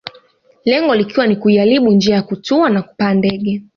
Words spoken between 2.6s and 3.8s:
na kupaa ndege